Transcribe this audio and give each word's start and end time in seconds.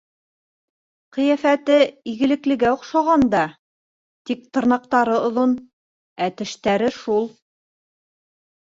Ҡиәфәте 1.17 1.75
игелеклегә 2.13 2.71
оҡшаған 2.77 3.27
да, 3.35 3.43
тик 4.31 4.43
тырнаҡтары 4.57 5.23
оҙон, 5.29 5.55
ә 6.29 6.35
тештәре 6.43 6.95
шул 7.01 7.35